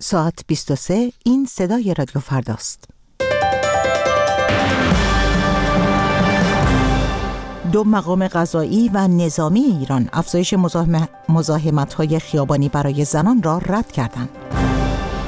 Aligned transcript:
ساعت 0.00 0.44
23 0.46 1.12
این 1.24 1.46
صدای 1.50 1.94
رادیو 1.94 2.20
فرداست. 2.20 2.84
دو 7.72 7.84
مقام 7.84 8.28
قضایی 8.28 8.90
و 8.94 9.08
نظامی 9.08 9.60
ایران 9.60 10.08
افزایش 10.12 10.54
مزاحمت 11.28 11.94
های 11.94 12.18
خیابانی 12.18 12.68
برای 12.68 13.04
زنان 13.04 13.42
را 13.42 13.58
رد 13.58 13.92
کردند. 13.92 14.28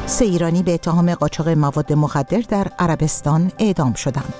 سه 0.06 0.24
ایرانی 0.24 0.62
به 0.62 0.74
اتهام 0.74 1.14
قاچاق 1.14 1.48
مواد 1.48 1.92
مخدر 1.92 2.40
در 2.48 2.68
عربستان 2.78 3.52
اعدام 3.58 3.94
شدند. 3.94 4.34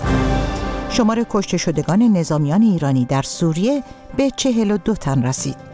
شمار 0.91 1.27
کشته 1.31 1.57
شدگان 1.57 2.03
نظامیان 2.03 2.63
ایرانی 2.63 3.05
در 3.05 3.23
سوریه 3.23 3.83
به 4.17 4.31
چهل 4.37 4.71
و 4.71 4.79
دو 4.79 4.95
تن 4.95 5.23
رسید. 5.23 5.68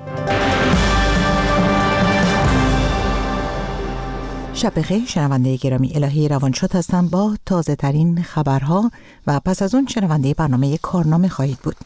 شب 4.64 4.78
بخیر 4.78 5.04
شنونده 5.06 5.56
گرامی 5.56 5.92
الهی 5.95 6.28
روانشد 6.28 6.74
هستم 6.77 7.09
با 7.09 7.36
تازه 7.46 7.77
ترین 7.77 8.22
خبرها 8.22 8.91
و 9.27 9.41
پس 9.41 9.62
از 9.62 9.74
اون 9.74 9.86
شنونده 9.86 10.34
برنامه 10.34 10.77
کارنامه 10.77 11.28
خواهید 11.28 11.59
بود. 11.59 11.77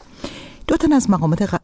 دو 0.67 0.77
تن 0.77 0.93
از 0.93 1.09
مقامات 1.09 1.59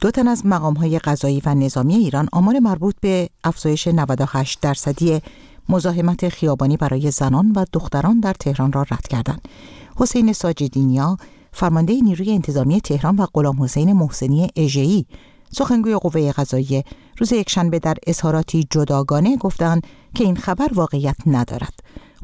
دو 0.00 0.10
تن 0.10 0.28
از 0.28 0.46
مقام 0.46 0.74
های 0.74 0.98
قضایی 0.98 1.42
و 1.46 1.54
نظامی 1.54 1.94
ایران 1.94 2.28
آمار 2.32 2.58
مربوط 2.58 2.94
به 3.00 3.28
افزایش 3.44 3.88
98 3.88 4.60
درصدی 4.60 5.20
مزاحمت 5.68 6.28
خیابانی 6.28 6.76
برای 6.76 7.10
زنان 7.10 7.52
و 7.52 7.64
دختران 7.72 8.20
در 8.20 8.32
تهران 8.32 8.72
را 8.72 8.82
رد 8.82 9.08
کردند. 9.08 9.48
حسین 9.96 10.32
ساجدینیا 10.32 11.16
فرمانده 11.52 12.00
نیروی 12.00 12.32
انتظامی 12.32 12.80
تهران 12.80 13.16
و 13.16 13.26
غلام 13.34 13.62
حسین 13.62 13.92
محسنی 13.92 14.48
اژه‌ای 14.56 15.04
سخنگوی 15.52 15.96
قوه 15.96 16.32
قضاییه 16.32 16.84
روز 17.18 17.32
یکشنبه 17.32 17.78
در 17.78 17.96
اظهاراتی 18.06 18.66
جداگانه 18.70 19.36
گفتند 19.36 19.86
که 20.14 20.24
این 20.24 20.36
خبر 20.36 20.68
واقعیت 20.74 21.16
ندارد. 21.26 21.74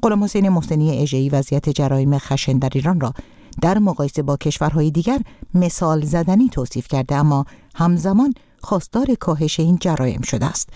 غلام 0.03 0.25
حسین 0.25 0.49
محسنی 0.49 1.03
اژه‌ای 1.03 1.29
وضعیت 1.29 1.69
جرایم 1.69 2.19
خشن 2.19 2.59
در 2.59 2.71
ایران 2.75 3.01
را 3.01 3.15
در 3.63 3.79
مقایسه 3.79 4.23
با 4.23 4.37
کشورهای 4.37 4.91
دیگر 4.91 5.21
مثال 5.55 6.05
زدنی 6.05 6.49
توصیف 6.49 6.89
کرده 6.89 7.15
اما 7.15 7.45
همزمان 7.75 8.35
خواستار 8.63 9.15
کاهش 9.21 9.61
این 9.61 9.79
جرایم 9.81 10.21
شده 10.21 10.47
است. 10.47 10.69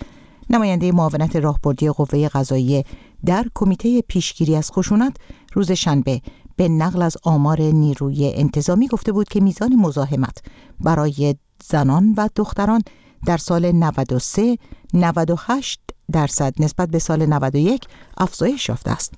نماینده 0.49 0.91
معاونت 0.91 1.35
راهبردی 1.35 1.89
قوه 1.89 2.27
قضاییه 2.27 2.85
در 3.25 3.45
کمیته 3.55 4.01
پیشگیری 4.01 4.55
از 4.55 4.71
خشونت 4.71 5.17
روز 5.53 5.71
شنبه 5.71 6.21
به 6.55 6.69
نقل 6.69 7.01
از 7.01 7.17
آمار 7.23 7.61
نیروی 7.61 8.33
انتظامی 8.33 8.87
گفته 8.87 9.11
بود 9.11 9.29
که 9.29 9.39
میزان 9.39 9.75
مزاحمت 9.75 10.37
برای 10.79 11.35
زنان 11.63 12.13
و 12.17 12.29
دختران 12.35 12.81
در 13.25 13.37
سال 13.37 13.71
93 13.71 14.57
98 14.93 15.79
درصد 16.11 16.53
نسبت 16.59 16.89
به 16.89 16.99
سال 16.99 17.25
91 17.25 17.81
افزایش 18.17 18.69
یافته 18.69 18.91
است. 18.91 19.13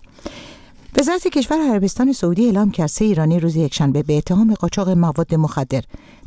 وزارت 0.98 1.28
کشور 1.28 1.58
عربستان 1.72 2.14
سعودی 2.14 2.46
اعلام 2.46 2.72
کرد 2.72 2.88
سه 2.88 3.06
ایرانی 3.06 3.40
روز 3.40 3.56
یکشنبه 3.56 4.04
به 4.04 4.18
اتهام 4.18 4.54
قاچاق 4.54 4.90
مواد 4.90 5.36
مخدر 5.36 5.84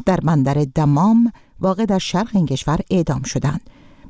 در 0.06 0.16
بندر 0.16 0.66
دمام 0.74 1.32
واقع 1.60 1.84
در 1.84 1.98
شرق 1.98 2.28
این 2.32 2.46
کشور 2.46 2.78
اعدام 2.90 3.22
شدند. 3.22 3.60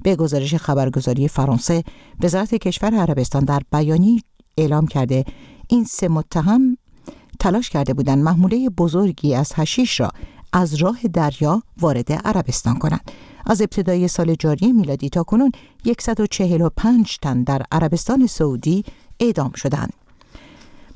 به 0.03 0.17
گزارش 0.17 0.55
خبرگزاری 0.55 1.29
فرانسه 1.29 1.85
وزارت 2.20 2.55
کشور 2.55 2.95
عربستان 2.95 3.45
در 3.45 3.61
بیانی 3.73 4.23
اعلام 4.59 4.87
کرده 4.87 5.25
این 5.69 5.85
سه 5.85 6.09
متهم 6.09 6.77
تلاش 7.41 7.70
کرده 7.70 7.95
بودند 7.95 8.25
محموله 8.25 8.69
بزرگی 8.69 9.35
از 9.35 9.53
هشیش 9.55 10.01
را 10.01 10.11
از 10.57 10.75
راه 10.75 11.03
دریا 11.03 11.62
وارد 11.81 12.12
عربستان 12.12 12.79
کنند. 12.79 13.11
از 13.47 13.61
ابتدای 13.61 14.09
سال 14.09 14.35
جاری 14.35 14.73
میلادی 14.73 15.09
تا 15.09 15.23
کنون 15.23 15.53
145 16.01 17.19
تن 17.23 17.43
در 17.43 17.63
عربستان 17.73 18.27
سعودی 18.27 18.85
اعدام 19.21 19.53
شدند. 19.53 19.93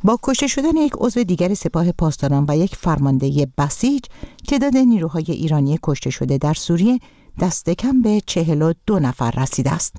با 0.05 0.19
کشته 0.22 0.47
شدن 0.47 0.77
یک 0.77 0.92
عضو 0.98 1.25
دیگر 1.25 1.55
سپاه 1.55 1.92
پاسداران 1.92 2.44
و 2.48 2.56
یک 2.56 2.75
فرمانده 2.77 3.48
بسیج 3.58 4.02
تعداد 4.48 4.77
نیروهای 4.77 5.24
ایرانی 5.29 5.79
کشته 5.83 6.11
شده 6.11 6.39
در 6.39 6.55
سوریه 6.55 6.98
دست 7.40 7.70
کم 7.70 8.02
به 8.02 8.23
دو 8.86 8.98
نفر 8.98 9.30
رسیده 9.30 9.73
است. 9.73 9.96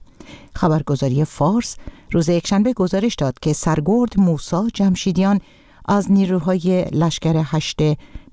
خبرگزاری 0.55 1.25
فارس 1.25 1.75
روز 2.11 2.29
یکشنبه 2.29 2.73
گزارش 2.73 3.15
داد 3.15 3.39
که 3.39 3.53
سرگرد 3.53 4.19
موسا 4.19 4.67
جمشیدیان 4.73 5.39
از 5.85 6.11
نیروهای 6.11 6.83
لشکر 6.83 7.41
هشت 7.45 7.79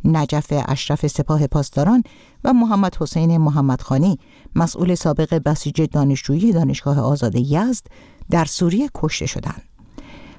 نجف 0.04 0.52
اشرف 0.68 1.06
سپاه 1.06 1.46
پاسداران 1.46 2.02
و 2.44 2.52
محمد 2.52 2.96
حسین 3.00 3.38
محمدخانی 3.38 4.18
مسئول 4.54 4.94
سابق 4.94 5.34
بسیج 5.34 5.82
دانشجویی 5.92 6.52
دانشگاه 6.52 7.00
آزاد 7.00 7.34
یزد 7.34 7.86
در 8.30 8.44
سوریه 8.44 8.88
کشته 8.94 9.26
شدند. 9.26 9.62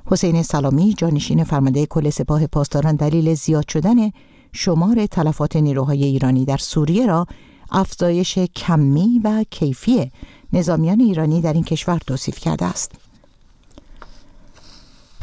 حسین 0.06 0.44
سلامی 0.44 0.94
جانشین 0.94 1.44
فرمانده 1.44 1.86
کل 1.86 2.10
سپاه 2.10 2.48
پاسداران 2.48 2.96
دلیل 2.96 3.34
زیاد 3.34 3.68
شدن 3.68 4.12
شمار 4.54 5.06
تلفات 5.06 5.56
نیروهای 5.56 6.04
ایرانی 6.04 6.46
در 6.46 6.58
سوریه 6.58 7.06
را 7.06 7.28
افزایش 7.72 8.38
کمی 8.38 9.22
و 9.24 9.44
کیفی 9.50 10.12
نظامیان 10.54 11.00
ایرانی 11.00 11.42
در 11.42 11.54
این 11.54 11.64
کشور 11.64 12.00
توصیف 12.08 12.40
کرده 12.40 12.66
است. 12.66 13.09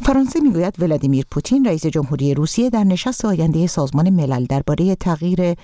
فرانسه 0.02 0.40
می‌گوید 0.40 0.82
ولادیمیر 0.82 1.26
پوتین 1.30 1.64
رئیس 1.64 1.86
جمهوری 1.86 2.34
روسیه 2.34 2.70
در 2.70 2.84
نشست 2.84 3.24
آینده 3.24 3.66
سازمان 3.66 4.10
ملل 4.10 4.44
درباره 4.44 4.94
تغییر 4.94 5.54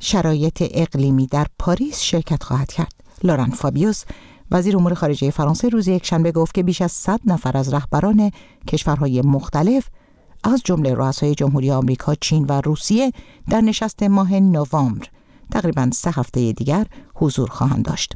شرایط 0.00 0.64
اقلیمی 0.70 1.26
در 1.26 1.46
پاریس 1.58 2.00
شرکت 2.00 2.42
خواهد 2.42 2.72
کرد. 2.72 2.92
لوران 3.24 3.50
فابیوس 3.50 4.04
وزیر 4.50 4.76
امور 4.76 4.94
خارجه 4.94 5.30
فرانسه 5.30 5.68
روز 5.68 5.88
یکشنبه 5.88 6.32
گفت 6.32 6.54
که 6.54 6.62
بیش 6.62 6.82
از 6.82 6.92
100 6.92 7.20
نفر 7.26 7.56
از 7.56 7.74
رهبران 7.74 8.30
کشورهای 8.68 9.22
مختلف 9.22 9.88
از 10.44 10.62
جمله 10.64 10.94
رؤسای 10.94 11.34
جمهوری 11.34 11.70
آمریکا، 11.70 12.14
چین 12.14 12.46
و 12.48 12.60
روسیه 12.60 13.12
در 13.50 13.60
نشست 13.60 14.02
ماه 14.02 14.34
نوامبر 14.34 15.06
تقریبا 15.52 15.90
سه 15.94 16.10
هفته 16.10 16.52
دیگر 16.52 16.86
حضور 17.14 17.48
خواهند 17.48 17.84
داشت. 17.84 18.12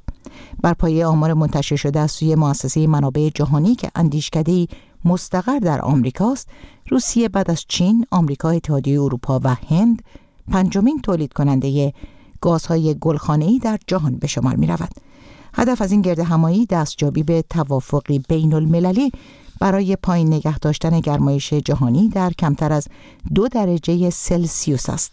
بر 0.63 0.75
پایه 0.75 1.07
آمار 1.07 1.35
منتشر 1.35 1.77
شده 1.77 2.01
از 2.01 2.11
سوی 2.11 2.35
مؤسسه 2.35 2.87
منابع 2.87 3.31
جهانی 3.35 3.75
که 3.75 3.91
اندیشکده 3.95 4.67
مستقر 5.05 5.59
در 5.59 5.81
آمریکاست، 5.81 6.49
روسیه 6.89 7.29
بعد 7.29 7.51
از 7.51 7.65
چین، 7.69 8.07
آمریکا، 8.11 8.51
اتحادیه 8.51 9.01
اروپا 9.01 9.41
و 9.45 9.57
هند 9.69 10.03
پنجمین 10.51 11.01
تولید 11.03 11.33
کننده 11.33 11.93
گازهای 12.41 12.97
گلخانه‌ای 13.01 13.59
در 13.59 13.79
جهان 13.87 14.17
به 14.17 14.27
شمار 14.27 14.57
می 14.57 14.67
رود. 14.67 14.91
هدف 15.55 15.83
از 15.83 15.93
این 15.93 16.03
گرد 16.03 16.19
همایی 16.19 16.67
دستجابی 16.67 17.23
به 17.23 17.45
توافقی 17.51 18.19
بین 18.19 18.55
المللی 18.55 19.13
برای 19.61 19.97
پایین 19.97 20.35
نگه 20.35 20.59
داشتن 20.59 21.01
گرمایش 21.01 21.53
جهانی 21.53 22.09
در 22.09 22.33
کمتر 22.39 22.73
از 22.73 22.89
دو 23.35 23.49
درجه 23.49 24.11
سلسیوس 24.11 24.91
است. 24.91 25.13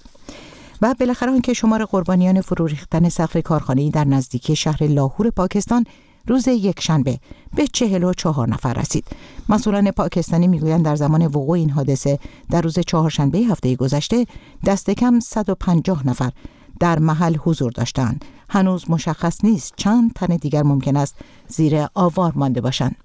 و 0.84 0.94
بالاخره 1.00 1.32
آنکه 1.32 1.54
شمار 1.54 1.86
قربانیان 1.86 2.42
فرو 2.42 2.68
ریختن 2.68 3.10
سقف 3.10 3.38
کارخانه‌ای 3.38 3.90
در 3.90 4.04
نزدیکی 4.04 4.56
شهر 4.56 4.84
لاهور 4.84 5.30
پاکستان 5.30 5.86
روز 6.28 6.48
یکشنبه 6.48 7.20
به 7.56 7.68
چهل 7.68 8.04
و 8.04 8.14
چهار 8.14 8.50
نفر 8.50 8.74
رسید. 8.74 9.06
مسئولان 9.50 9.92
پاکستانی 9.92 10.48
می‌گویند 10.48 10.86
در 10.86 10.96
زمان 10.96 11.26
وقوع 11.26 11.52
این 11.52 11.70
حادثه 11.70 12.20
در 12.50 12.62
روز 12.62 12.80
چهارشنبه 12.80 13.38
هفته 13.38 13.76
گذشته 13.76 14.26
دست 14.66 14.90
کم 14.90 15.20
150 15.20 16.08
نفر 16.08 16.32
در 16.80 17.00
محل 17.00 17.36
حضور 17.40 17.72
داشتند. 17.72 18.26
هنوز 18.50 18.90
مشخص 18.90 19.46
نیست 19.46 19.74
چند 19.78 20.14
تن 20.14 20.36
دیگر 20.36 20.64
ممکن 20.64 20.98
است 20.98 21.16
زیر 21.48 21.86
آوار 21.96 22.34
مانده 22.36 22.62
باشند. 22.62 22.96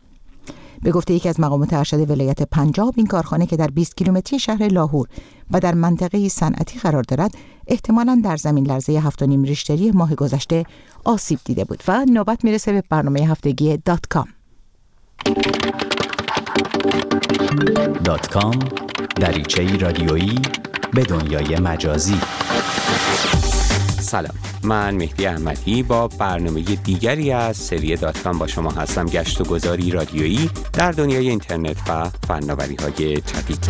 به 0.82 0.92
گفته 0.92 1.14
یکی 1.14 1.28
از 1.28 1.40
مقامات 1.40 1.72
ارشد 1.72 2.10
ولایت 2.10 2.42
پنجاب 2.42 2.94
این 2.96 3.06
کارخانه 3.06 3.46
که 3.46 3.56
در 3.56 3.66
20 3.66 3.96
کیلومتری 3.96 4.38
شهر 4.38 4.68
لاهور 4.68 5.08
و 5.50 5.60
در 5.60 5.74
منطقه 5.74 6.28
صنعتی 6.28 6.78
قرار 6.78 7.02
دارد 7.02 7.34
احتمالا 7.66 8.20
در 8.24 8.36
زمین 8.36 8.66
لرزه 8.66 9.00
7.5 9.00 9.22
ریشتری 9.22 9.90
ماه 9.90 10.14
گذشته 10.14 10.64
آسیب 11.04 11.38
دیده 11.44 11.64
بود 11.64 11.82
و 11.88 12.04
نوبت 12.04 12.44
می‌رسه 12.44 12.72
به 12.72 12.82
برنامه 12.90 13.20
هفتگی 13.20 13.76
دات 13.76 14.06
کام. 14.06 14.28
دات 18.04 18.28
کام 18.28 18.58
دریچه 19.16 19.76
رادیویی 19.76 20.38
به 20.92 21.02
دنیای 21.02 21.56
مجازی. 21.56 22.20
سلام. 24.00 24.47
من 24.62 24.94
مهدی 24.94 25.26
احمدی 25.26 25.82
با 25.82 26.08
برنامه 26.08 26.60
دیگری 26.60 27.32
از 27.32 27.56
سری 27.56 27.96
داتکام 27.96 28.38
با 28.38 28.46
شما 28.46 28.70
هستم. 28.70 29.06
گشت 29.06 29.40
و 29.40 29.44
گذاری 29.44 29.90
رادیویی 29.90 30.50
در 30.72 30.92
دنیای 30.92 31.28
اینترنت 31.28 31.76
و 31.88 32.10
فناوری 32.28 32.76
های 32.76 33.16
جدید. 33.20 33.68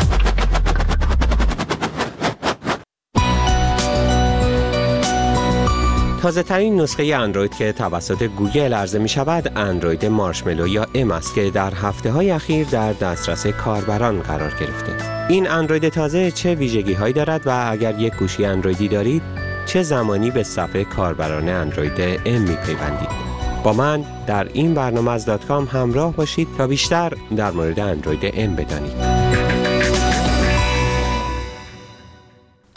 تازه 6.22 6.42
ترین 6.42 6.80
نسخه 6.80 7.04
اندروید 7.04 7.54
که 7.54 7.72
توسط 7.72 8.22
گوگل 8.22 8.74
عرضه 8.74 8.98
می 8.98 9.08
شود 9.08 9.52
اندروید 9.56 10.06
مارشملو 10.06 10.68
یا 10.68 10.86
ام 10.94 11.10
است 11.10 11.34
که 11.34 11.50
در 11.50 11.74
هفته 11.74 12.10
های 12.10 12.30
اخیر 12.30 12.66
در 12.66 12.92
دسترس 12.92 13.46
کاربران 13.46 14.20
قرار 14.20 14.50
گرفته. 14.60 15.26
این 15.28 15.50
اندروید 15.50 15.88
تازه 15.88 16.30
چه 16.30 16.54
ویژگی 16.54 16.92
هایی 16.92 17.12
دارد 17.12 17.46
و 17.46 17.68
اگر 17.70 17.98
یک 17.98 18.14
گوشی 18.14 18.44
اندرویدی 18.44 18.88
دارید 18.88 19.47
چه 19.68 19.82
زمانی 19.82 20.30
به 20.30 20.42
صف 20.42 20.84
کاربران 20.84 21.48
اندروید 21.48 22.20
ام 22.26 22.42
می 22.42 22.56
پیوندید 22.56 23.08
با 23.64 23.72
من 23.72 24.04
در 24.26 24.48
این 24.52 24.74
برنامه 24.74 25.10
از 25.10 25.24
دات 25.24 25.35
کام 25.35 25.50
همراه 25.50 26.16
باشید 26.16 26.48
تا 26.58 26.66
بیشتر 26.66 27.12
در 27.36 27.50
مورد 27.50 27.80
اندروید 27.80 28.32
ام 28.34 28.56
بدانید. 28.56 29.17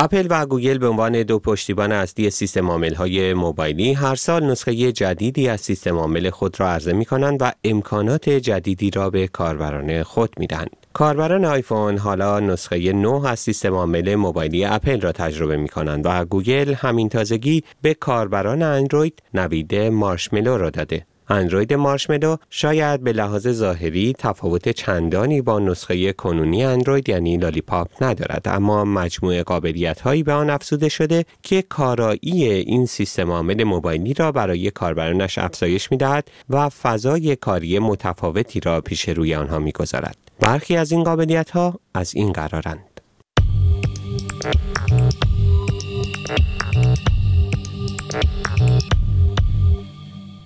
اپل 0.04 0.28
و 0.30 0.46
گوگل 0.46 0.78
به 0.78 0.88
عنوان 0.88 1.24
دو 1.24 1.40
پشتیبان 1.40 1.92
اصلی 1.92 2.30
سیستم 2.30 2.70
عامل 2.70 2.94
های 2.94 3.34
موبایلی 3.34 3.94
هر 3.94 4.16
سال 4.16 4.44
نسخه 4.44 4.92
جدیدی 4.92 5.48
از 5.48 5.62
سیستم 5.62 5.98
عامل 5.98 6.30
خود 6.30 6.60
را 6.60 6.70
عرضه 6.70 6.94
می 6.94 7.06
کنند 7.06 7.42
و 7.42 7.52
امکانات 7.64 8.30
جدیدی 8.30 8.92
را 8.92 9.10
به 9.10 9.28
کاربران 9.28 10.04
خود 10.04 10.34
می 10.40 10.48
دهند. 10.48 10.76
کاربران 10.94 11.46
آیفون 11.46 11.98
حالا 11.98 12.40
نسخه 12.40 12.94
9 12.94 13.28
از 13.28 13.40
سیستم 13.40 13.74
عامل 13.74 14.16
موبایلی 14.16 14.66
اپل 14.66 15.02
را 15.02 15.12
تجربه 15.12 15.58
می 15.58 15.70
کنند 15.70 16.06
و 16.06 16.26
گوگل 16.26 16.74
همین 16.74 17.10
تازگی 17.10 17.64
به 17.82 17.94
کاربران 17.94 18.62
اندروید 18.62 19.24
نوید 19.34 19.76
مارشملو 19.76 20.58
را 20.58 20.70
داده. 20.70 21.06
اندروید 21.30 21.74
مارشملو 21.74 22.36
شاید 22.50 23.04
به 23.04 23.14
لحاظ 23.14 23.48
ظاهری 23.48 24.14
تفاوت 24.18 24.70
چندانی 24.70 25.42
با 25.42 25.60
نسخه 25.60 26.14
کنونی 26.14 26.64
اندروید 26.64 27.10
یعنی 27.10 27.38
لالیپاپ 27.38 28.04
ندارد 28.04 28.42
اما 28.46 28.86
مجموعه 28.86 29.44
قابلیت 29.44 30.02
هایی 30.02 30.24
به 30.24 30.34
آن 30.34 30.50
افزوده 30.50 30.90
شده 30.90 31.26
که 31.44 31.62
کارایی 31.62 32.44
این 32.46 32.86
سیستم 32.86 33.32
عامل 33.32 33.64
موبایلی 33.64 34.14
را 34.14 34.32
برای 34.32 34.72
کاربرانش 34.72 35.38
افزایش 35.38 35.92
می 35.92 35.98
دهد 35.98 36.28
و 36.50 36.70
فضای 36.70 37.36
کاری 37.36 37.80
متفاوتی 37.80 38.60
را 38.60 38.82
پیش 38.82 39.10
روی 39.10 39.36
آنها 39.36 39.60
می 39.60 39.72
گذارد. 39.72 40.18
برخی 40.40 40.78
از 40.78 40.92
این 40.92 41.04
قابلیت 41.04 41.50
ها 41.50 41.80
از 41.94 42.16
این 42.16 42.32
قرارند. 42.32 43.02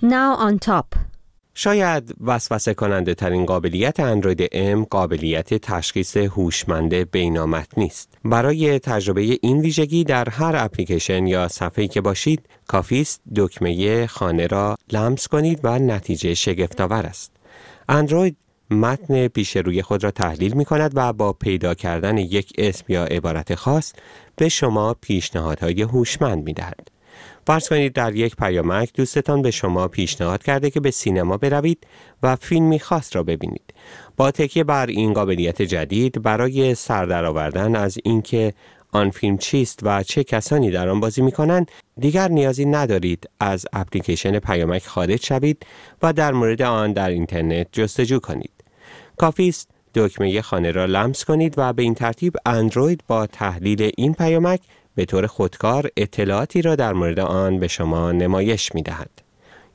Now 0.06 0.36
on 0.38 0.68
top 0.68 0.86
شاید 1.54 2.14
وسوسه 2.20 2.74
کننده 2.74 3.14
ترین 3.14 3.46
قابلیت 3.46 4.00
اندروید 4.00 4.48
ام 4.52 4.84
قابلیت 4.84 5.54
تشخیص 5.54 6.16
هوشمند 6.16 6.94
بینامت 6.94 7.68
نیست. 7.76 8.18
برای 8.24 8.78
تجربه 8.78 9.20
این 9.20 9.60
ویژگی 9.60 10.04
در 10.04 10.28
هر 10.28 10.56
اپلیکیشن 10.56 11.26
یا 11.26 11.48
صفحه‌ای 11.48 11.88
که 11.88 12.00
باشید، 12.00 12.48
کافی 12.68 13.00
است 13.00 13.20
دکمه 13.36 14.06
خانه 14.06 14.46
را 14.46 14.76
لمس 14.92 15.28
کنید 15.28 15.60
و 15.62 15.78
نتیجه 15.78 16.34
شگفتآور 16.34 17.06
است. 17.06 17.32
اندروید 17.88 18.36
متن 18.70 19.28
پیش 19.28 19.56
روی 19.56 19.82
خود 19.82 20.04
را 20.04 20.10
تحلیل 20.10 20.52
می 20.52 20.64
کند 20.64 20.92
و 20.94 21.12
با 21.12 21.32
پیدا 21.32 21.74
کردن 21.74 22.18
یک 22.18 22.52
اسم 22.58 22.84
یا 22.88 23.04
عبارت 23.04 23.54
خاص 23.54 23.92
به 24.36 24.48
شما 24.48 24.94
پیشنهادهای 25.00 25.82
هوشمند 25.82 26.44
می 26.44 26.52
دهد. 26.52 26.95
فرض 27.46 27.68
کنید 27.68 27.92
در 27.92 28.14
یک 28.14 28.36
پیامک 28.36 28.90
دوستتان 28.94 29.42
به 29.42 29.50
شما 29.50 29.88
پیشنهاد 29.88 30.42
کرده 30.42 30.70
که 30.70 30.80
به 30.80 30.90
سینما 30.90 31.36
بروید 31.36 31.86
و 32.22 32.36
فیلمی 32.36 32.78
خاص 32.78 33.16
را 33.16 33.22
ببینید. 33.22 33.74
با 34.16 34.30
تکیه 34.30 34.64
بر 34.64 34.86
این 34.86 35.12
قابلیت 35.12 35.62
جدید 35.62 36.22
برای 36.22 36.74
سر 36.74 37.24
آوردن 37.24 37.76
از 37.76 37.98
اینکه 38.04 38.54
آن 38.92 39.10
فیلم 39.10 39.38
چیست 39.38 39.80
و 39.82 40.02
چه 40.02 40.24
کسانی 40.24 40.70
در 40.70 40.88
آن 40.88 41.00
بازی 41.00 41.22
می 41.22 41.32
کنند 41.32 41.70
دیگر 42.00 42.28
نیازی 42.28 42.64
ندارید 42.64 43.30
از 43.40 43.66
اپلیکیشن 43.72 44.38
پیامک 44.38 44.86
خارج 44.86 45.24
شوید 45.26 45.66
و 46.02 46.12
در 46.12 46.32
مورد 46.32 46.62
آن 46.62 46.92
در 46.92 47.08
اینترنت 47.08 47.66
جستجو 47.72 48.18
کنید. 48.18 48.52
کافی 49.16 49.48
است 49.48 49.68
دکمه 49.94 50.42
خانه 50.42 50.70
را 50.70 50.86
لمس 50.86 51.24
کنید 51.24 51.54
و 51.56 51.72
به 51.72 51.82
این 51.82 51.94
ترتیب 51.94 52.36
اندروید 52.46 53.00
با 53.08 53.26
تحلیل 53.26 53.90
این 53.96 54.14
پیامک 54.14 54.60
به 54.96 55.04
طور 55.04 55.26
خودکار 55.26 55.90
اطلاعاتی 55.96 56.62
را 56.62 56.76
در 56.76 56.92
مورد 56.92 57.18
آن 57.18 57.58
به 57.58 57.68
شما 57.68 58.12
نمایش 58.12 58.74
می 58.74 58.82
دهد. 58.82 59.10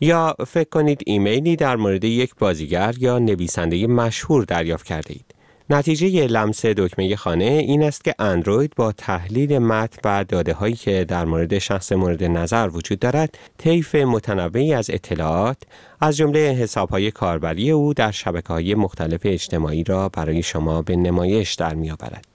یا 0.02 0.36
فکر 0.48 0.70
کنید 0.70 1.02
ایمیلی 1.06 1.56
در 1.56 1.76
مورد 1.76 2.04
یک 2.04 2.36
بازیگر 2.36 2.96
یا 3.00 3.20
نویسنده 3.20 3.88
مشهور 3.88 4.44
دریافت 4.44 4.86
کرده 4.86 5.14
اید. 5.14 5.26
نتیجه 5.70 6.28
لمس 6.28 6.66
دکمه 6.66 7.16
خانه 7.16 7.46
این 7.46 7.84
است 7.84 8.04
که 8.04 8.16
اندروید 8.20 8.74
با 8.76 8.92
تحلیل 8.92 9.58
متن 9.58 10.00
و 10.04 10.24
داده 10.24 10.54
هایی 10.54 10.76
که 10.76 11.06
در 11.06 11.26
مورد 11.26 11.60
شخص 11.60 11.92
مورد 11.92 12.24
نظر 12.24 12.70
وجود 12.74 13.00
دارد، 13.00 13.38
طیف 13.58 13.96
متنوعی 13.96 14.74
از 14.74 14.90
اطلاعات 14.90 15.58
از 16.02 16.18
جمله 16.18 16.40
حساب 16.40 16.90
های 16.90 17.12
کاربری 17.12 17.72
او 17.72 17.94
در 17.94 18.12
شبکه 18.12 18.48
های 18.48 18.76
مختلف 18.76 19.22
اجتماعی 19.24 19.84
را 19.84 20.10
برای 20.10 20.44
شما 20.44 20.82
به 20.82 20.96
نمایش 20.96 21.54
در 21.54 21.76
می 21.76 21.92
آورد. 21.92 22.26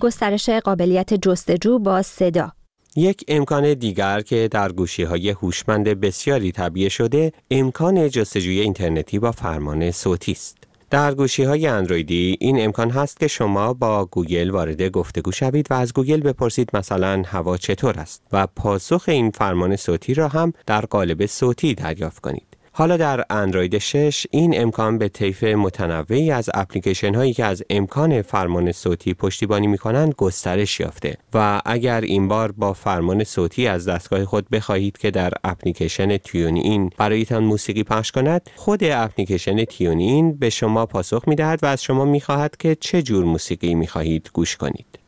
گسترش 0.00 0.48
قابلیت 0.48 1.14
جستجو 1.14 1.78
با 1.78 2.02
صدا 2.02 2.52
یک 2.96 3.24
امکان 3.28 3.74
دیگر 3.74 4.20
که 4.20 4.48
در 4.50 4.72
گوشی 4.72 5.02
های 5.02 5.30
هوشمند 5.30 5.84
بسیاری 5.88 6.52
تعبیه 6.52 6.88
شده 6.88 7.32
امکان 7.50 8.08
جستجوی 8.08 8.60
اینترنتی 8.60 9.18
با 9.18 9.32
فرمان 9.32 9.90
صوتی 9.90 10.32
است. 10.32 10.56
در 10.90 11.14
گوشی 11.14 11.44
های 11.44 11.66
اندرویدی 11.66 12.36
این 12.40 12.64
امکان 12.64 12.90
هست 12.90 13.20
که 13.20 13.28
شما 13.28 13.74
با 13.74 14.04
گوگل 14.06 14.50
وارد 14.50 14.82
گفتگو 14.82 15.32
شوید 15.32 15.66
و 15.70 15.74
از 15.74 15.92
گوگل 15.92 16.20
بپرسید 16.20 16.70
مثلا 16.74 17.22
هوا 17.26 17.56
چطور 17.56 17.98
است 17.98 18.22
و 18.32 18.46
پاسخ 18.46 19.04
این 19.08 19.30
فرمان 19.30 19.76
صوتی 19.76 20.14
را 20.14 20.28
هم 20.28 20.52
در 20.66 20.80
قالب 20.80 21.26
صوتی 21.26 21.74
دریافت 21.74 22.18
کنید. 22.20 22.56
حالا 22.72 22.96
در 22.96 23.24
اندروید 23.30 23.78
6 23.78 24.26
این 24.30 24.60
امکان 24.60 24.98
به 24.98 25.08
طیف 25.08 25.44
متنوعی 25.44 26.30
از 26.30 26.50
اپلیکیشن 26.54 27.14
هایی 27.14 27.32
که 27.32 27.44
از 27.44 27.62
امکان 27.70 28.22
فرمان 28.22 28.72
صوتی 28.72 29.14
پشتیبانی 29.14 29.66
می 29.66 29.78
کنند 29.78 30.14
گسترش 30.14 30.80
یافته. 30.80 31.16
و 31.34 31.62
اگر 31.64 32.00
این 32.00 32.28
بار 32.28 32.52
با 32.52 32.72
فرمان 32.72 33.24
صوتی 33.24 33.66
از 33.66 33.88
دستگاه 33.88 34.24
خود 34.24 34.48
بخواهید 34.48 34.98
که 34.98 35.10
در 35.10 35.32
اپلیکیشن 35.44 36.16
تیون 36.16 36.56
این 36.56 36.90
برایتان 36.98 37.44
موسیقی 37.44 37.82
پخش 37.82 38.12
کند 38.12 38.50
خود 38.56 38.84
اپلیکیشن 38.84 39.64
تیون 39.64 39.98
این 39.98 40.32
به 40.32 40.50
شما 40.50 40.86
پاسخ 40.86 41.28
می 41.28 41.34
دهد 41.34 41.64
و 41.64 41.66
از 41.66 41.82
شما 41.82 42.04
می 42.04 42.20
خواهد 42.20 42.56
که 42.56 42.74
چه 42.80 43.02
جور 43.02 43.24
موسیقی 43.24 43.74
می 43.74 43.86
خواهید 43.86 44.30
گوش 44.32 44.56
کنید. 44.56 44.98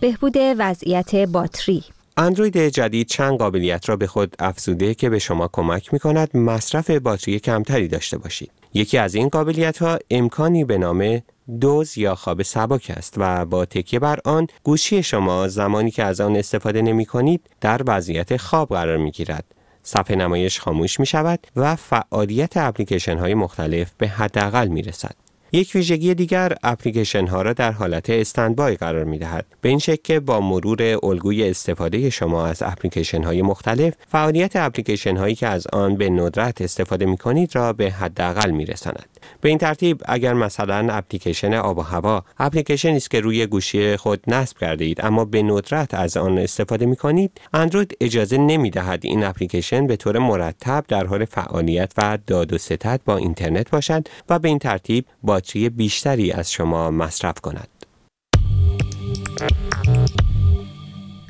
بهبود 0.00 0.36
وضعیت 0.58 1.14
باتری 1.14 1.84
اندروید 2.16 2.58
جدید 2.58 3.06
چند 3.06 3.38
قابلیت 3.38 3.88
را 3.88 3.96
به 3.96 4.06
خود 4.06 4.36
افزوده 4.38 4.94
که 4.94 5.10
به 5.10 5.18
شما 5.18 5.48
کمک 5.52 5.92
می 5.92 5.98
کند 5.98 6.36
مصرف 6.36 6.90
باتری 6.90 7.40
کمتری 7.40 7.88
داشته 7.88 8.18
باشید. 8.18 8.50
یکی 8.74 8.98
از 8.98 9.14
این 9.14 9.28
قابلیت 9.28 9.78
ها 9.78 9.98
امکانی 10.10 10.64
به 10.64 10.78
نام 10.78 11.22
دوز 11.60 11.98
یا 11.98 12.14
خواب 12.14 12.42
سبک 12.42 12.92
است 12.96 13.14
و 13.16 13.44
با 13.44 13.64
تکیه 13.64 13.98
بر 13.98 14.18
آن 14.24 14.46
گوشی 14.62 15.02
شما 15.02 15.48
زمانی 15.48 15.90
که 15.90 16.04
از 16.04 16.20
آن 16.20 16.36
استفاده 16.36 16.82
نمی 16.82 17.06
کنید 17.06 17.50
در 17.60 17.80
وضعیت 17.86 18.36
خواب 18.36 18.68
قرار 18.68 18.96
می 18.96 19.10
گیرد. 19.10 19.44
صفحه 19.82 20.16
نمایش 20.16 20.60
خاموش 20.60 21.00
می 21.00 21.06
شود 21.06 21.46
و 21.56 21.76
فعالیت 21.76 22.56
اپلیکیشن 22.56 23.18
های 23.18 23.34
مختلف 23.34 23.90
به 23.98 24.08
حداقل 24.08 24.68
می 24.68 24.82
رسد. 24.82 25.21
یک 25.54 25.70
ویژگی 25.74 26.14
دیگر 26.14 26.52
اپلیکیشن 26.62 27.26
ها 27.26 27.42
را 27.42 27.52
در 27.52 27.72
حالت 27.72 28.10
استندبای 28.10 28.76
قرار 28.76 29.04
می 29.04 29.18
دهد. 29.18 29.46
به 29.60 29.68
این 29.68 29.78
شکل 29.78 30.02
که 30.04 30.20
با 30.20 30.40
مرور 30.40 30.98
الگوی 31.02 31.50
استفاده 31.50 32.10
شما 32.10 32.46
از 32.46 32.62
اپلیکیشن 32.62 33.22
های 33.22 33.42
مختلف 33.42 33.94
فعالیت 34.08 34.56
اپلیکیشن 34.56 35.16
هایی 35.16 35.34
که 35.34 35.46
از 35.46 35.66
آن 35.72 35.96
به 35.96 36.10
ندرت 36.10 36.62
استفاده 36.62 37.06
می 37.06 37.16
کنید 37.16 37.56
را 37.56 37.72
به 37.72 37.90
حداقل 37.90 38.50
می 38.50 38.66
رساند. 38.66 39.08
به 39.40 39.48
این 39.48 39.58
ترتیب 39.58 40.02
اگر 40.04 40.34
مثلا 40.34 40.92
اپلیکیشن 40.92 41.54
آب 41.54 41.78
و 41.78 41.82
هوا 41.82 42.24
اپلیکیشنی 42.38 42.96
است 42.96 43.10
که 43.10 43.20
روی 43.20 43.46
گوشی 43.46 43.96
خود 43.96 44.22
نصب 44.26 44.58
کرده 44.58 44.84
اید 44.84 45.04
اما 45.04 45.24
به 45.24 45.42
ندرت 45.42 45.94
از 45.94 46.16
آن 46.16 46.38
استفاده 46.38 46.86
می 46.86 46.96
کنید 46.96 47.40
اندروید 47.52 47.96
اجازه 48.00 48.38
نمی 48.38 48.70
دهد 48.70 49.00
این 49.02 49.24
اپلیکیشن 49.24 49.86
به 49.86 49.96
طور 49.96 50.18
مرتب 50.18 50.84
در 50.88 51.06
حال 51.06 51.24
فعالیت 51.24 51.92
و 51.96 52.18
داد 52.26 52.52
و 52.52 52.58
ستد 52.58 53.00
با 53.04 53.16
اینترنت 53.16 53.70
باشد 53.70 54.08
و 54.28 54.38
به 54.38 54.48
این 54.48 54.58
ترتیب 54.58 55.04
باتری 55.42 55.68
بیشتری 55.68 56.32
از 56.32 56.52
شما 56.52 56.90
مصرف 56.90 57.40
کند 57.40 57.68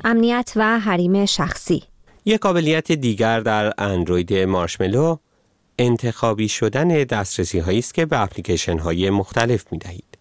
امنیت 0.03 0.53
و 0.55 0.79
حریم 0.79 1.25
شخصی 1.25 1.83
یک 2.25 2.39
قابلیت 2.39 2.91
دیگر 2.91 3.39
در 3.39 3.73
اندروید 3.77 4.33
مارشملو 4.33 5.17
انتخابی 5.79 6.47
شدن 6.49 6.87
دسترسی 6.87 7.59
هایی 7.59 7.79
است 7.79 7.93
که 7.93 8.05
به 8.05 8.21
اپلیکیشن 8.21 8.79
های 8.79 9.09
مختلف 9.09 9.71
می 9.71 9.77
دهید. 9.77 10.12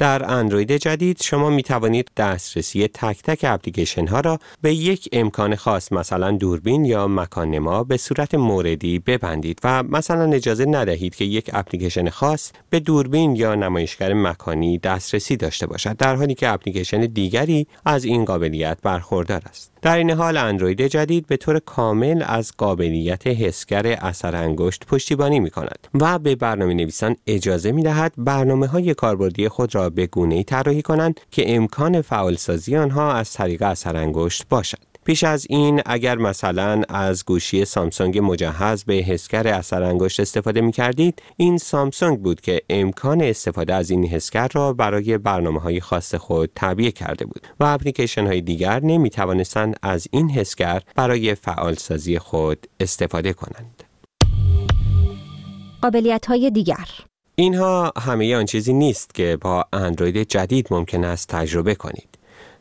در 0.00 0.30
اندروید 0.30 0.72
جدید 0.72 1.22
شما 1.22 1.50
می 1.50 1.62
توانید 1.62 2.10
دسترسی 2.16 2.88
تک 2.88 3.22
تک 3.22 3.40
اپلیکیشن 3.42 4.06
ها 4.06 4.20
را 4.20 4.38
به 4.62 4.74
یک 4.74 5.08
امکان 5.12 5.56
خاص 5.56 5.92
مثلا 5.92 6.30
دوربین 6.30 6.84
یا 6.84 7.08
مکان 7.08 7.50
نما 7.50 7.84
به 7.84 7.96
صورت 7.96 8.34
موردی 8.34 8.98
ببندید 8.98 9.58
و 9.64 9.82
مثلا 9.82 10.32
اجازه 10.32 10.66
ندهید 10.66 11.14
که 11.14 11.24
یک 11.24 11.50
اپلیکیشن 11.52 12.08
خاص 12.08 12.52
به 12.70 12.80
دوربین 12.80 13.36
یا 13.36 13.54
نمایشگر 13.54 14.12
مکانی 14.12 14.78
دسترسی 14.78 15.36
داشته 15.36 15.66
باشد 15.66 15.96
در 15.96 16.16
حالی 16.16 16.34
که 16.34 16.48
اپلیکیشن 16.48 17.00
دیگری 17.00 17.66
از 17.84 18.04
این 18.04 18.24
قابلیت 18.24 18.78
برخوردار 18.82 19.42
است. 19.46 19.72
در 19.82 19.96
این 19.96 20.10
حال 20.10 20.36
اندروید 20.36 20.86
جدید 20.86 21.26
به 21.26 21.36
طور 21.36 21.58
کامل 21.58 22.24
از 22.26 22.52
قابلیت 22.58 23.26
حسگر 23.26 23.86
اثر 23.86 24.36
انگشت 24.36 24.86
پشتیبانی 24.86 25.40
می 25.40 25.50
کند 25.50 25.88
و 25.94 26.18
به 26.18 26.34
برنامه 26.34 26.74
نویسان 26.74 27.16
اجازه 27.26 27.72
می 27.72 27.82
دهد 27.82 28.12
برنامه 28.16 28.66
های 28.66 28.94
کاربردی 28.94 29.48
خود 29.48 29.74
را 29.74 29.89
را 29.90 29.94
به 29.94 30.06
گونه 30.06 30.34
ای 30.34 30.44
طراحی 30.44 30.82
کنند 30.82 31.20
که 31.30 31.56
امکان 31.56 32.02
فعالسازی 32.02 32.76
آنها 32.76 33.12
از 33.12 33.32
طریق 33.32 33.62
اثرانگشت 33.62 34.48
باشد. 34.48 34.90
پیش 35.04 35.24
از 35.24 35.46
این 35.50 35.82
اگر 35.86 36.18
مثلا 36.18 36.82
از 36.88 37.24
گوشی 37.24 37.64
سامسونگ 37.64 38.18
مجهز 38.18 38.84
به 38.84 38.94
حسگر 38.94 39.48
اثر 39.48 39.82
انگشت 39.82 40.20
استفاده 40.20 40.60
می 40.60 40.72
کردید 40.72 41.22
این 41.36 41.58
سامسونگ 41.58 42.20
بود 42.20 42.40
که 42.40 42.60
امکان 42.70 43.22
استفاده 43.22 43.74
از 43.74 43.90
این 43.90 44.06
حسگر 44.06 44.48
را 44.52 44.72
برای 44.72 45.18
برنامه 45.18 45.60
های 45.60 45.80
خاص 45.80 46.14
خود 46.14 46.50
تعبیه 46.54 46.90
کرده 46.90 47.24
بود 47.24 47.46
و 47.60 47.64
اپلیکیشن 47.64 48.26
های 48.26 48.40
دیگر 48.40 48.80
نمی 48.80 49.10
توانستند 49.10 49.76
از 49.82 50.08
این 50.10 50.30
حسگر 50.30 50.82
برای 50.96 51.34
فعالسازی 51.34 52.18
خود 52.18 52.66
استفاده 52.80 53.32
کنند. 53.32 53.84
قابلیت 55.82 56.26
های 56.26 56.50
دیگر 56.50 57.09
اینها 57.40 57.92
همه 57.98 58.36
آن 58.36 58.44
چیزی 58.44 58.72
نیست 58.72 59.14
که 59.14 59.38
با 59.40 59.64
اندروید 59.72 60.28
جدید 60.28 60.66
ممکن 60.70 61.04
است 61.04 61.28
تجربه 61.28 61.74
کنید. 61.74 62.08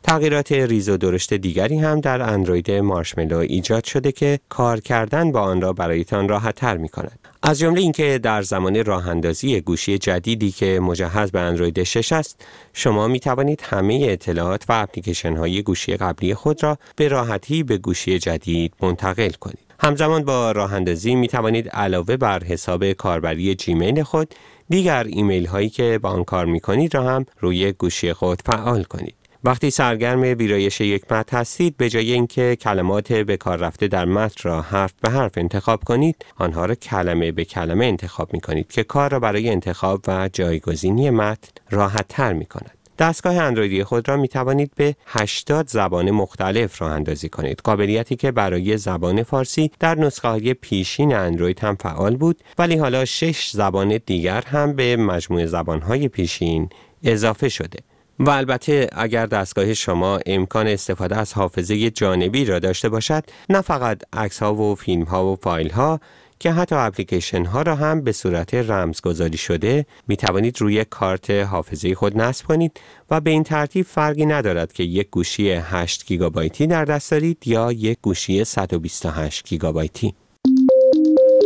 تغییرات 0.03 0.51
ریز 0.51 0.89
و 0.89 0.97
درشت 0.97 1.33
دیگری 1.33 1.77
هم 1.77 2.01
در 2.01 2.21
اندروید 2.21 2.71
مارشملو 2.71 3.37
ایجاد 3.37 3.83
شده 3.83 4.11
که 4.11 4.39
کار 4.49 4.79
کردن 4.79 5.31
با 5.31 5.41
آن 5.41 5.61
را 5.61 5.73
برایتان 5.73 6.29
راحت 6.29 6.55
تر 6.55 6.77
می 6.77 6.89
کند. 6.89 7.19
از 7.43 7.59
جمله 7.59 7.81
اینکه 7.81 8.19
در 8.23 8.41
زمان 8.41 8.85
راه 8.85 9.09
اندازی 9.09 9.61
گوشی 9.61 9.97
جدیدی 9.97 10.51
که 10.51 10.79
مجهز 10.79 11.31
به 11.31 11.39
اندروید 11.39 11.83
6 11.83 12.13
است 12.13 12.45
شما 12.73 13.07
می 13.07 13.19
توانید 13.19 13.61
همه 13.63 14.07
اطلاعات 14.09 14.65
و 14.69 14.73
اپلیکیشن 14.73 15.37
های 15.37 15.61
گوشی 15.61 15.97
قبلی 15.97 16.33
خود 16.33 16.63
را 16.63 16.77
به 16.95 17.07
راحتی 17.07 17.63
به 17.63 17.77
گوشی 17.77 18.19
جدید 18.19 18.73
منتقل 18.81 19.29
کنید 19.29 19.69
همزمان 19.81 20.23
با 20.23 20.51
راه 20.51 20.73
اندازی 20.73 21.15
می 21.15 21.27
توانید 21.27 21.69
علاوه 21.69 22.17
بر 22.17 22.43
حساب 22.43 22.91
کاربری 22.91 23.55
جیمیل 23.55 24.03
خود 24.03 24.35
دیگر 24.69 25.03
ایمیل 25.03 25.45
هایی 25.45 25.69
که 25.69 25.99
با 26.01 26.09
آن 26.09 26.23
کار 26.23 26.45
می 26.45 26.59
کنید 26.59 26.95
را 26.95 27.03
هم 27.03 27.25
روی 27.39 27.71
گوشی 27.71 28.13
خود 28.13 28.41
فعال 28.45 28.83
کنید. 28.83 29.15
وقتی 29.43 29.69
سرگرم 29.69 30.21
ویرایش 30.21 30.81
یک 30.81 31.11
متن 31.11 31.37
هستید 31.37 31.77
به 31.77 31.89
جای 31.89 32.11
اینکه 32.11 32.55
کلمات 32.55 33.13
به 33.13 33.37
کار 33.37 33.57
رفته 33.57 33.87
در 33.87 34.05
متن 34.05 34.49
را 34.49 34.61
حرف 34.61 34.93
به 35.01 35.09
حرف 35.09 35.31
انتخاب 35.37 35.83
کنید 35.83 36.25
آنها 36.37 36.65
را 36.65 36.75
کلمه 36.75 37.31
به 37.31 37.45
کلمه 37.45 37.85
انتخاب 37.85 38.33
می 38.33 38.41
کنید 38.41 38.71
که 38.71 38.83
کار 38.83 39.11
را 39.11 39.19
برای 39.19 39.49
انتخاب 39.49 40.01
و 40.07 40.29
جایگزینی 40.33 41.09
متن 41.09 41.51
راحت 41.69 42.07
تر 42.07 42.33
می 42.33 42.45
کند 42.45 42.78
دستگاه 42.99 43.37
اندرویدی 43.37 43.83
خود 43.83 44.09
را 44.09 44.17
می 44.17 44.27
توانید 44.27 44.71
به 44.75 44.95
80 45.07 45.67
زبان 45.67 46.11
مختلف 46.11 46.81
راه 46.81 46.91
اندازی 46.91 47.29
کنید. 47.29 47.61
قابلیتی 47.63 48.15
که 48.15 48.31
برای 48.31 48.77
زبان 48.77 49.23
فارسی 49.23 49.71
در 49.79 49.95
نسخه 49.95 50.27
های 50.27 50.53
پیشین 50.53 51.15
اندروید 51.15 51.59
هم 51.59 51.75
فعال 51.75 52.15
بود 52.15 52.43
ولی 52.57 52.77
حالا 52.77 53.05
6 53.05 53.49
زبان 53.49 53.99
دیگر 54.05 54.41
هم 54.41 54.73
به 54.73 54.97
مجموع 54.97 55.45
زبان 55.45 55.81
های 55.81 56.07
پیشین 56.07 56.69
اضافه 57.03 57.49
شده. 57.49 57.79
و 58.19 58.29
البته 58.29 58.89
اگر 58.91 59.25
دستگاه 59.25 59.73
شما 59.73 60.19
امکان 60.25 60.67
استفاده 60.67 61.17
از 61.17 61.33
حافظه 61.33 61.89
جانبی 61.89 62.45
را 62.45 62.59
داشته 62.59 62.89
باشد 62.89 63.23
نه 63.49 63.61
فقط 63.61 64.01
عکس 64.13 64.43
ها 64.43 64.53
و 64.53 64.75
فیلم 64.75 65.03
ها 65.03 65.25
و 65.25 65.35
فایل 65.35 65.69
ها 65.69 65.99
که 66.39 66.51
حتی 66.51 66.75
اپلیکیشن 66.75 67.45
ها 67.45 67.61
را 67.61 67.75
هم 67.75 68.01
به 68.01 68.11
صورت 68.11 68.53
رمزگذاری 68.53 69.37
شده 69.37 69.85
می 70.07 70.17
توانید 70.17 70.61
روی 70.61 70.85
کارت 70.85 71.29
حافظه 71.29 71.95
خود 71.95 72.17
نصب 72.17 72.45
کنید 72.45 72.79
و 73.09 73.21
به 73.21 73.29
این 73.31 73.43
ترتیب 73.43 73.85
فرقی 73.85 74.25
ندارد 74.25 74.73
که 74.73 74.83
یک 74.83 75.09
گوشی 75.09 75.51
8 75.51 76.05
گیگابایتی 76.05 76.67
در 76.67 76.85
دست 76.85 77.11
دارید 77.11 77.47
یا 77.47 77.71
یک 77.71 77.97
گوشی 78.01 78.43
128 78.43 79.47
گیگابایتی. 79.49 80.13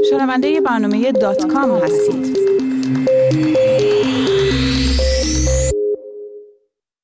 شنونده 0.09 0.62
برنامه 0.62 1.12
دات 1.12 1.47
کام 1.47 1.71
هستید. 1.71 2.38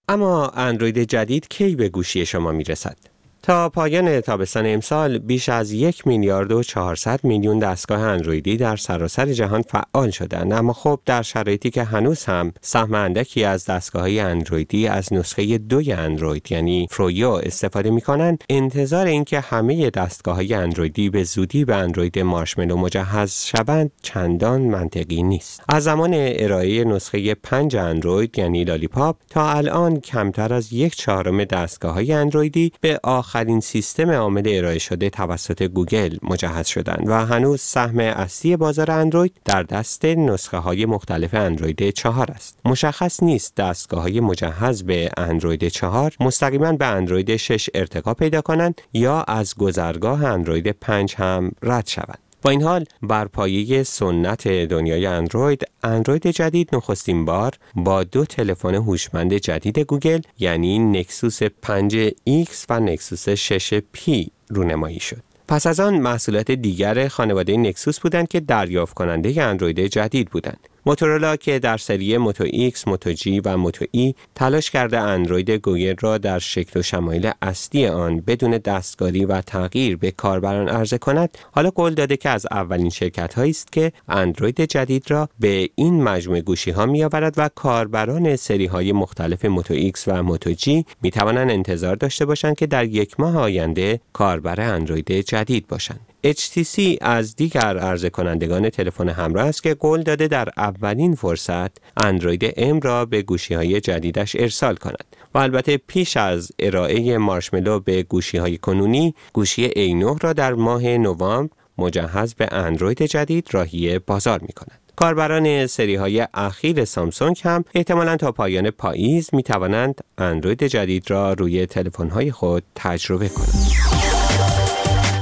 اما 0.07 0.47
اندروید 0.47 0.99
جدید 0.99 1.47
کی 1.47 1.75
به 1.75 1.89
گوشی 1.89 2.25
شما 2.25 2.51
می‌رسد؟ 2.51 3.08
تا 3.41 3.69
پایان 3.69 4.21
تابستان 4.21 4.65
امسال 4.65 5.17
بیش 5.17 5.49
از 5.49 5.71
یک 5.71 6.07
میلیارد 6.07 6.51
و 6.51 6.63
400 6.63 7.19
میلیون 7.23 7.59
دستگاه 7.59 7.99
اندرویدی 7.99 8.57
در 8.57 8.75
سراسر 8.75 9.25
جهان 9.25 9.61
فعال 9.61 10.09
شدند. 10.09 10.53
اما 10.53 10.73
خب 10.73 10.99
در 11.05 11.21
شرایطی 11.21 11.69
که 11.69 11.83
هنوز 11.83 12.25
هم 12.25 12.53
سهم 12.61 12.93
اندکی 12.93 13.43
از 13.43 13.65
دستگاه 13.65 14.01
های 14.01 14.19
اندرویدی 14.19 14.87
از 14.87 15.13
نسخه 15.13 15.57
دوی 15.57 15.91
اندروید 15.91 16.51
یعنی 16.51 16.87
فرویو 16.91 17.29
استفاده 17.29 17.89
می 17.89 18.01
کنند 18.01 18.43
انتظار 18.49 19.05
اینکه 19.05 19.39
همه 19.39 19.89
دستگاه 19.89 20.35
های 20.35 20.53
اندرویدی 20.53 21.09
به 21.09 21.23
زودی 21.23 21.65
به 21.65 21.75
اندروید 21.75 22.19
مارشملو 22.19 22.77
مجهز 22.77 23.43
شوند 23.45 23.91
چندان 24.01 24.61
منطقی 24.61 25.23
نیست. 25.23 25.61
از 25.69 25.83
زمان 25.83 26.11
ارائه 26.13 26.83
نسخه 26.83 27.35
5 27.35 27.75
اندروید 27.75 28.39
یعنی 28.39 28.63
لالیپاپ 28.63 29.15
تا 29.29 29.51
الان 29.51 29.99
کمتر 29.99 30.53
از 30.53 30.73
یک 30.73 30.95
چهارم 30.95 31.43
دستگاه 31.43 31.93
های 31.93 32.13
اندرویدی 32.13 32.71
به 32.81 32.99
آخر 33.03 33.28
آخرین 33.29 33.59
سیستم 33.59 34.11
عامل 34.11 34.43
ارائه 34.45 34.79
شده 34.79 35.09
توسط 35.09 35.63
گوگل 35.63 36.17
مجهز 36.23 36.67
شدند 36.67 37.03
و 37.07 37.25
هنوز 37.25 37.61
سهم 37.61 37.99
اصلی 37.99 38.57
بازار 38.57 38.91
اندروید 38.91 39.33
در 39.45 39.63
دست 39.63 40.05
نسخه 40.05 40.57
های 40.57 40.85
مختلف 40.85 41.33
اندروید 41.33 41.89
چهار 41.89 42.31
است. 42.31 42.59
مشخص 42.65 43.23
نیست 43.23 43.55
دستگاه 43.55 44.01
های 44.01 44.19
مجهز 44.19 44.83
به 44.83 45.09
اندروید 45.17 45.67
چهار 45.67 46.15
مستقیما 46.19 46.71
به 46.71 46.85
اندروید 46.85 47.35
6 47.35 47.69
ارتقا 47.73 48.13
پیدا 48.13 48.41
کنند 48.41 48.81
یا 48.93 49.21
از 49.21 49.55
گذرگاه 49.55 50.23
اندروید 50.23 50.71
5 50.71 51.15
هم 51.15 51.51
رد 51.63 51.87
شوند. 51.87 52.28
با 52.41 52.49
این 52.49 52.61
حال 52.61 52.85
بر 53.01 53.25
پایه 53.25 53.83
سنت 53.83 54.47
دنیای 54.47 55.05
اندروید 55.05 55.63
اندروید 55.83 56.27
جدید 56.27 56.69
نخستین 56.73 57.25
بار 57.25 57.53
با 57.75 58.03
دو 58.03 58.25
تلفن 58.25 58.75
هوشمند 58.75 59.33
جدید 59.33 59.79
گوگل 59.79 60.21
یعنی 60.39 60.79
نکسوس 60.79 61.43
5X 61.43 62.65
و 62.69 62.79
نکسوس 62.79 63.29
6P 63.29 64.29
رونمایی 64.49 64.99
شد. 64.99 65.23
پس 65.47 65.67
از 65.67 65.79
آن 65.79 65.99
محصولات 65.99 66.51
دیگر 66.51 67.07
خانواده 67.07 67.57
نکسوس 67.57 67.99
بودند 67.99 68.27
که 68.27 68.39
دریافت 68.39 68.93
کننده 68.93 69.43
اندروید 69.43 69.79
جدید 69.79 70.29
بودند. 70.29 70.69
موتورولا 70.89 71.35
که 71.35 71.59
در 71.59 71.77
سری 71.77 72.17
موتو 72.17 72.43
ایکس، 72.47 72.87
موتو 72.87 73.13
جی 73.13 73.39
و 73.39 73.57
موتو 73.57 73.85
ای 73.91 74.13
تلاش 74.35 74.71
کرده 74.71 74.99
اندروید 74.99 75.49
گوگل 75.51 75.95
را 75.99 76.17
در 76.17 76.39
شکل 76.39 76.79
و 76.79 76.83
شمایل 76.83 77.31
اصلی 77.41 77.87
آن 77.87 78.23
بدون 78.27 78.57
دستکاری 78.57 79.25
و 79.25 79.41
تغییر 79.41 79.97
به 79.97 80.11
کاربران 80.11 80.69
عرضه 80.69 80.97
کند. 80.97 81.37
حالا 81.51 81.69
قول 81.69 81.93
داده 81.93 82.17
که 82.17 82.29
از 82.29 82.47
اولین 82.51 82.89
شرکت 82.89 83.33
هایی 83.33 83.51
است 83.51 83.71
که 83.71 83.91
اندروید 84.07 84.61
جدید 84.61 85.11
را 85.11 85.29
به 85.39 85.69
این 85.75 86.03
مجموعه 86.03 86.41
گوشی 86.41 86.71
ها 86.71 86.85
می 86.85 87.03
آورد 87.03 87.33
و 87.37 87.49
کاربران 87.55 88.35
سری 88.35 88.65
های 88.65 88.91
مختلف 88.91 89.45
موتو 89.45 89.73
ایکس 89.73 90.07
و 90.07 90.23
موتو 90.23 90.51
جی 90.51 90.85
می 91.01 91.11
توانند 91.11 91.51
انتظار 91.51 91.95
داشته 91.95 92.25
باشند 92.25 92.55
که 92.55 92.67
در 92.67 92.85
یک 92.85 93.19
ماه 93.19 93.37
آینده 93.37 93.99
کاربر 94.13 94.61
اندروید 94.61 95.11
جدید 95.11 95.67
باشند. 95.67 96.08
HTC 96.27 96.97
از 97.01 97.35
دیگر 97.35 97.77
عرضه 97.77 98.09
کنندگان 98.09 98.69
تلفن 98.69 99.09
همراه 99.09 99.47
است 99.47 99.63
که 99.63 99.73
قول 99.73 100.03
داده 100.03 100.27
در 100.27 100.49
اولین 100.57 101.15
فرصت 101.15 101.77
اندروید 101.97 102.53
M 102.57 102.79
را 102.79 103.05
به 103.05 103.21
گوشی 103.21 103.53
های 103.53 103.81
جدیدش 103.81 104.35
ارسال 104.39 104.75
کند 104.75 105.15
و 105.33 105.37
البته 105.37 105.77
پیش 105.77 106.17
از 106.17 106.51
ارائه 106.59 107.17
مارشملو 107.17 107.79
به 107.79 108.03
گوشی 108.03 108.37
های 108.37 108.57
کنونی 108.57 109.15
گوشی 109.33 109.69
A9 109.69 110.21
را 110.21 110.33
در 110.33 110.53
ماه 110.53 110.83
نوامبر 110.83 111.53
مجهز 111.77 112.33
به 112.33 112.47
اندروید 112.51 113.01
جدید 113.01 113.47
راهی 113.51 113.99
بازار 113.99 114.39
می 114.39 114.53
کند. 114.53 114.79
کاربران 114.95 115.67
سری 115.67 115.95
های 115.95 116.27
اخیر 116.33 116.85
سامسونگ 116.85 117.41
هم 117.43 117.65
احتمالا 117.75 118.17
تا 118.17 118.31
پایان 118.31 118.71
پاییز 118.71 119.29
می 119.33 119.43
توانند 119.43 120.01
اندروید 120.17 120.63
جدید 120.63 121.11
را 121.11 121.33
روی 121.33 121.65
تلفن 121.65 122.09
های 122.09 122.31
خود 122.31 122.63
تجربه 122.75 123.29
کنند. 123.29 123.88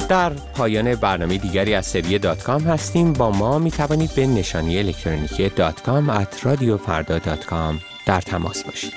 در 0.07 0.29
پایان 0.29 0.95
برنامه 0.95 1.37
دیگری 1.37 1.73
از 1.73 1.85
سری 1.85 2.19
دات 2.19 2.43
کام 2.43 2.61
هستیم. 2.61 3.13
با 3.13 3.31
ما 3.31 3.59
می 3.59 3.71
توانید 3.71 4.15
به 4.15 4.27
نشانی 4.27 4.79
الکترونیکی 4.79 5.49
دات 5.49 5.81
کام 5.81 6.09
at 6.09 6.45
رادیو 6.45 6.77
دات 7.03 7.45
کام 7.45 7.79
در 8.05 8.21
تماس 8.21 8.63
باشید. 8.63 8.93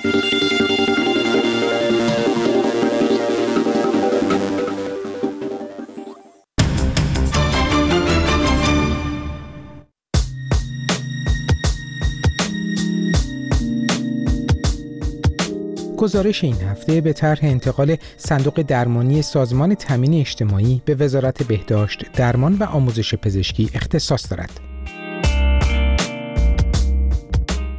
گزارش 16.01 16.45
این 16.45 16.55
هفته 16.55 17.01
به 17.01 17.13
طرح 17.13 17.39
انتقال 17.43 17.97
صندوق 18.17 18.63
درمانی 18.63 19.23
سازمان 19.23 19.75
تامین 19.75 20.21
اجتماعی 20.21 20.83
به 20.85 20.95
وزارت 20.95 21.43
بهداشت، 21.43 22.13
درمان 22.13 22.55
و 22.55 22.65
آموزش 22.65 23.15
پزشکی 23.15 23.71
اختصاص 23.75 24.31
دارد. 24.31 24.61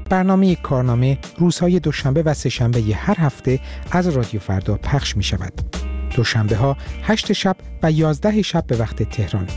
برنامه 0.10 0.56
کارنامه 0.56 1.18
روزهای 1.38 1.80
دوشنبه 1.80 2.24
و 2.24 2.34
سهشنبه 2.34 2.82
هر 2.96 3.20
هفته 3.20 3.60
از 3.92 4.08
رادیو 4.08 4.40
فردا 4.40 4.78
پخش 4.78 5.18
می 5.18 5.24
شود. 5.24 5.54
دوشنبه 6.16 6.56
ها 6.56 6.78
8 7.04 7.34
شب 7.34 7.56
و 7.84 7.92
11 7.92 8.42
شب 8.42 8.64
به 8.68 8.78
وقت 8.78 9.04
تهران 9.04 9.48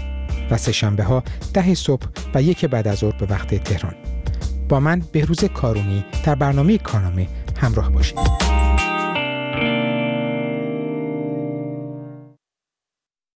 و 0.50 0.56
سهشنبه 0.56 1.02
ها 1.02 1.22
10 1.54 1.74
صبح 1.74 2.06
و 2.34 2.42
یک 2.42 2.64
بعد 2.64 2.88
از 2.88 2.98
ظهر 2.98 3.16
به 3.16 3.26
وقت 3.26 3.54
تهران. 3.54 3.94
با 4.68 4.80
من 4.80 5.02
بهروز 5.12 5.44
کارونی 5.44 6.04
در 6.24 6.34
برنامه 6.34 6.78
کارنامه 6.78 7.28
همراه 7.56 7.90
باشید 7.90 8.53